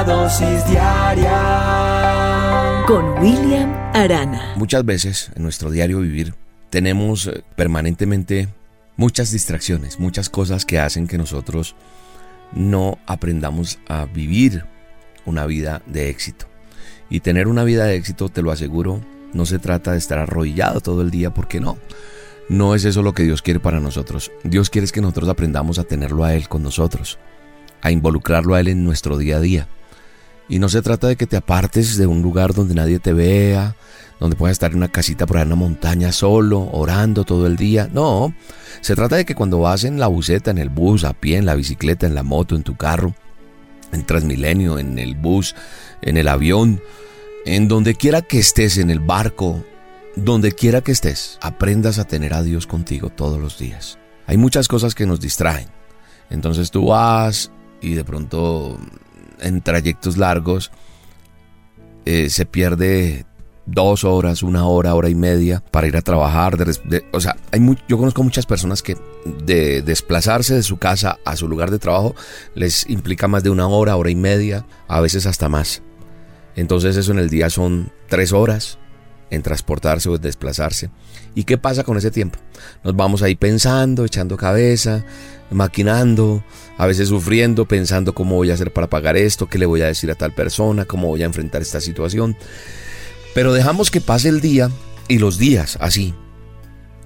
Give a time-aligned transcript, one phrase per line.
[0.00, 1.28] La dosis diaria
[2.86, 4.54] con William Arana.
[4.56, 6.34] Muchas veces en nuestro diario vivir
[6.70, 8.48] tenemos eh, permanentemente
[8.96, 11.76] muchas distracciones, muchas cosas que hacen que nosotros
[12.54, 14.64] no aprendamos a vivir
[15.26, 16.46] una vida de éxito.
[17.10, 19.02] Y tener una vida de éxito, te lo aseguro,
[19.34, 21.76] no se trata de estar arrodillado todo el día, porque no.
[22.48, 24.32] No es eso lo que Dios quiere para nosotros.
[24.44, 27.18] Dios quiere que nosotros aprendamos a tenerlo a Él con nosotros,
[27.82, 29.68] a involucrarlo a Él en nuestro día a día.
[30.50, 33.76] Y no se trata de que te apartes de un lugar donde nadie te vea,
[34.18, 37.56] donde puedas estar en una casita por ahí en una montaña solo, orando todo el
[37.56, 37.88] día.
[37.92, 38.34] No,
[38.80, 41.46] se trata de que cuando vas en la buseta, en el bus, a pie, en
[41.46, 43.14] la bicicleta, en la moto, en tu carro,
[43.92, 45.54] en Transmilenio, en el bus,
[46.02, 46.82] en el avión,
[47.46, 49.64] en donde quiera que estés, en el barco,
[50.16, 53.98] donde quiera que estés, aprendas a tener a Dios contigo todos los días.
[54.26, 55.68] Hay muchas cosas que nos distraen.
[56.28, 58.78] Entonces tú vas y de pronto
[59.42, 60.70] en trayectos largos
[62.04, 63.26] eh, se pierde
[63.66, 66.56] dos horas, una hora, hora y media para ir a trabajar.
[67.12, 68.96] o sea, hay yo conozco muchas personas que
[69.44, 72.14] de desplazarse de su casa a su lugar de trabajo
[72.54, 75.82] les implica más de una hora, hora y media, a veces hasta más.
[76.56, 78.78] Entonces eso en el día son tres horas
[79.30, 80.90] en transportarse o desplazarse.
[81.34, 82.38] ¿Y qué pasa con ese tiempo?
[82.84, 85.04] Nos vamos ahí pensando, echando cabeza,
[85.50, 86.44] maquinando,
[86.76, 89.86] a veces sufriendo, pensando cómo voy a hacer para pagar esto, qué le voy a
[89.86, 92.36] decir a tal persona, cómo voy a enfrentar esta situación.
[93.34, 94.70] Pero dejamos que pase el día
[95.08, 96.14] y los días así.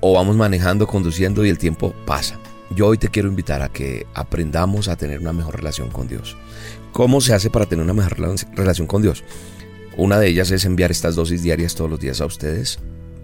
[0.00, 2.38] O vamos manejando, conduciendo y el tiempo pasa.
[2.70, 6.36] Yo hoy te quiero invitar a que aprendamos a tener una mejor relación con Dios.
[6.92, 8.16] ¿Cómo se hace para tener una mejor
[8.54, 9.24] relación con Dios?
[9.96, 12.80] Una de ellas es enviar estas dosis diarias todos los días a ustedes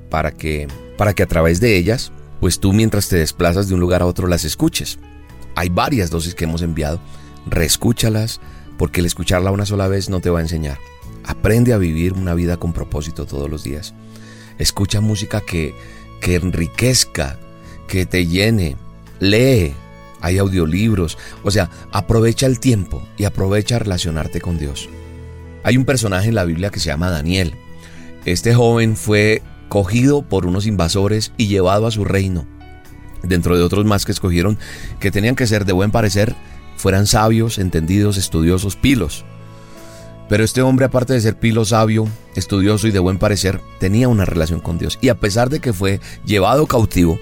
[0.08, 3.80] para que, para que a través de ellas, pues tú mientras te desplazas de un
[3.80, 4.98] lugar a otro las escuches.
[5.56, 7.00] Hay varias dosis que hemos enviado.
[7.46, 8.40] Reescúchalas
[8.78, 10.78] porque el escucharla una sola vez no te va a enseñar.
[11.24, 13.94] Aprende a vivir una vida con propósito todos los días.
[14.58, 15.74] Escucha música que,
[16.20, 17.38] que enriquezca,
[17.88, 18.76] que te llene.
[19.18, 19.74] Lee.
[20.22, 21.18] Hay audiolibros.
[21.42, 24.88] O sea, aprovecha el tiempo y aprovecha relacionarte con Dios.
[25.62, 27.54] Hay un personaje en la Biblia que se llama Daniel.
[28.24, 32.46] Este joven fue cogido por unos invasores y llevado a su reino.
[33.22, 34.58] Dentro de otros más que escogieron
[34.98, 36.34] que tenían que ser de buen parecer,
[36.76, 39.24] fueran sabios, entendidos, estudiosos, pilos.
[40.30, 42.06] Pero este hombre, aparte de ser pilo sabio,
[42.36, 44.98] estudioso y de buen parecer, tenía una relación con Dios.
[45.00, 47.18] Y a pesar de que fue llevado cautivo,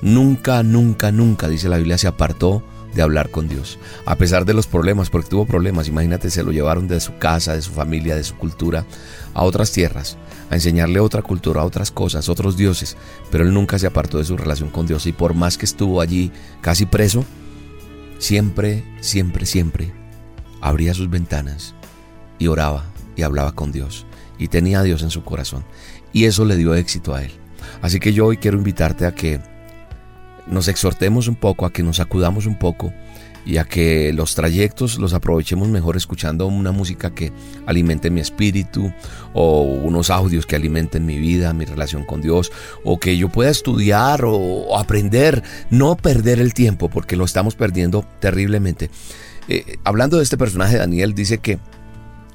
[0.00, 2.64] nunca, nunca, nunca, dice la Biblia, se apartó
[2.96, 3.78] de hablar con Dios.
[4.06, 7.54] A pesar de los problemas, porque tuvo problemas, imagínate, se lo llevaron de su casa,
[7.54, 8.84] de su familia, de su cultura,
[9.34, 10.16] a otras tierras,
[10.50, 12.96] a enseñarle otra cultura, a otras cosas, otros dioses.
[13.30, 15.06] Pero él nunca se apartó de su relación con Dios.
[15.06, 17.24] Y por más que estuvo allí casi preso,
[18.18, 19.92] siempre, siempre, siempre
[20.60, 21.74] abría sus ventanas
[22.38, 24.06] y oraba y hablaba con Dios
[24.38, 25.64] y tenía a Dios en su corazón
[26.12, 27.30] y eso le dio éxito a él.
[27.82, 29.40] Así que yo hoy quiero invitarte a que
[30.46, 32.92] nos exhortemos un poco, a que nos acudamos un poco
[33.46, 37.32] y a que los trayectos los aprovechemos mejor escuchando una música que
[37.64, 38.92] alimente mi espíritu
[39.32, 42.50] o unos audios que alimenten mi vida, mi relación con Dios
[42.84, 48.04] o que yo pueda estudiar o, aprender, no perder el tiempo porque lo estamos perdiendo
[48.18, 48.90] terriblemente.
[49.48, 51.60] Eh, hablando de este personaje, Daniel dice que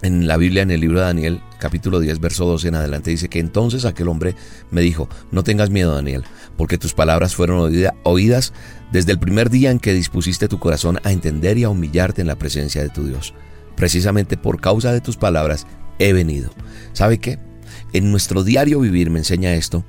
[0.02, 3.30] en la Biblia, en el libro de Daniel, capítulo 10, verso 12 en adelante, dice
[3.30, 4.36] que entonces aquel hombre
[4.72, 6.24] me dijo, no tengas miedo, Daniel,
[6.58, 7.72] porque tus palabras fueron
[8.04, 8.54] oídas
[8.92, 12.28] desde el primer día en que dispusiste tu corazón a entender y a humillarte en
[12.28, 13.34] la presencia de tu Dios.
[13.76, 15.66] Precisamente por causa de tus palabras
[16.00, 16.52] he venido.
[16.94, 17.40] ¿Sabe qué?
[17.94, 19.84] En nuestro diario vivir me enseña esto.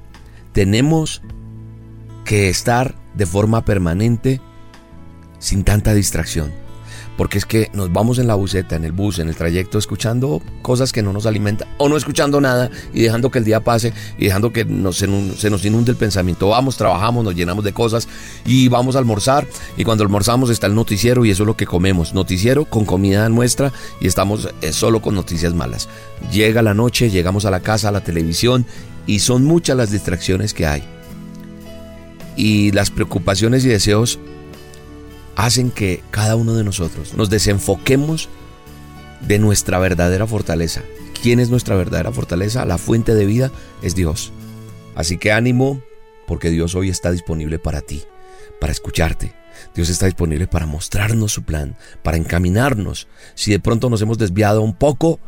[0.53, 1.23] Tenemos
[2.25, 4.41] que estar de forma permanente
[5.39, 6.62] sin tanta distracción
[7.17, 10.43] porque es que nos vamos en la buseta, en el bus, en el trayecto, escuchando
[10.63, 13.93] cosas que no nos alimentan o no escuchando nada y dejando que el día pase
[14.19, 16.49] y dejando que se, nos inunde el pensamiento.
[16.49, 18.09] Vamos, trabajamos, nos llenamos de cosas
[18.47, 21.67] y vamos a almorzar y cuando almorzamos está el noticiero y eso es lo que
[21.67, 22.15] comemos.
[22.15, 25.89] Noticiero con comida nuestra y estamos eh, solo con noticias malas.
[26.33, 28.67] Llega la noche, llegamos a la casa, a la televisión
[29.07, 30.83] y son muchas las distracciones que hay.
[32.37, 34.19] Y las preocupaciones y deseos
[35.37, 38.29] hacen que cada uno de nosotros nos desenfoquemos
[39.27, 40.83] de nuestra verdadera fortaleza.
[41.21, 42.65] ¿Quién es nuestra verdadera fortaleza?
[42.65, 43.53] La fuente de vida
[43.83, 44.33] es Dios.
[44.95, 45.81] Así que ánimo,
[46.27, 48.03] porque Dios hoy está disponible para ti,
[48.61, 49.33] para escucharte.
[49.75, 53.07] Dios está disponible para mostrarnos su plan, para encaminarnos.
[53.35, 55.21] Si de pronto nos hemos desviado un poco,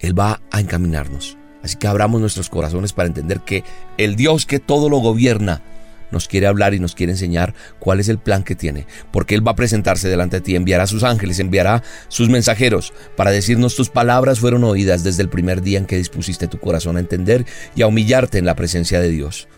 [0.00, 1.36] Él va a encaminarnos.
[1.62, 3.64] Así que abramos nuestros corazones para entender que
[3.96, 5.62] el Dios que todo lo gobierna
[6.10, 9.46] nos quiere hablar y nos quiere enseñar cuál es el plan que tiene, porque Él
[9.46, 13.90] va a presentarse delante de ti, enviará sus ángeles, enviará sus mensajeros para decirnos tus
[13.90, 17.82] palabras fueron oídas desde el primer día en que dispusiste tu corazón a entender y
[17.82, 19.48] a humillarte en la presencia de Dios.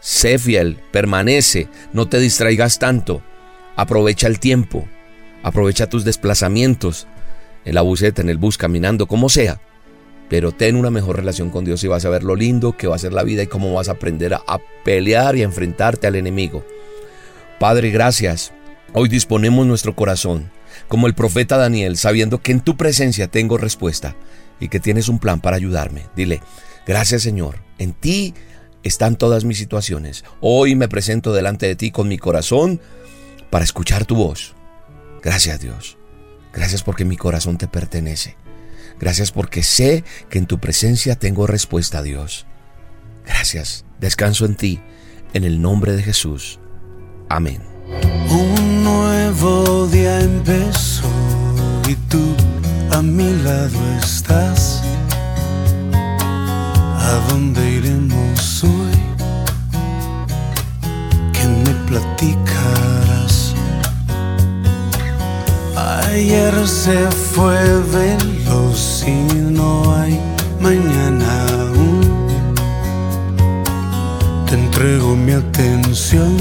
[0.00, 3.22] Sé fiel, permanece, no te distraigas tanto,
[3.76, 4.86] aprovecha el tiempo,
[5.42, 7.06] aprovecha tus desplazamientos,
[7.64, 9.60] en la buseta, en el bus, caminando, como sea
[10.28, 12.96] pero ten una mejor relación con Dios y vas a ver lo lindo que va
[12.96, 14.42] a ser la vida y cómo vas a aprender a,
[14.84, 16.64] pelear y a enfrentarte al enemigo.
[17.58, 18.52] Padre, gracias.
[18.92, 20.50] Hoy disponemos nuestro corazón,
[20.88, 24.16] como el profeta Daniel, sabiendo que en tu presencia tengo respuesta
[24.60, 26.06] y que tienes un plan para ayudarme.
[26.16, 26.40] Dile,
[26.86, 28.34] gracias Señor, en ti
[28.82, 30.24] están todas mis situaciones.
[30.40, 32.80] Hoy me presento delante de ti con mi corazón
[33.50, 34.54] para escuchar tu voz.
[35.22, 35.98] Gracias Dios.
[36.52, 38.36] Gracias porque mi corazón te pertenece.
[39.00, 42.46] Gracias porque sé que en tu presencia tengo respuesta, Dios.
[43.26, 43.84] Gracias.
[44.00, 44.80] Descanso en ti,
[45.32, 46.58] en el nombre de Jesús.
[47.28, 47.60] Amén.
[48.30, 51.08] Un nuevo día empezó
[51.88, 52.34] y tú
[52.90, 54.82] a mi lado estás.
[55.92, 58.98] ¿A dónde iremos hoy?
[61.32, 63.54] ¿Qué me platicarás?
[65.76, 67.82] Ayer se fue
[75.26, 76.36] mi atención,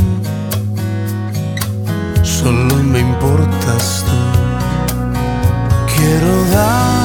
[2.21, 4.13] solo me importas tú.
[5.95, 7.04] Quiero darte